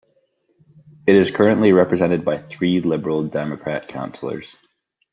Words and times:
It 1.05 1.15
is 1.15 1.29
currently 1.29 1.73
represented 1.73 2.25
by 2.25 2.39
three 2.39 2.81
Liberal 2.81 3.21
Democrat 3.25 3.87
councillors. 3.87 4.55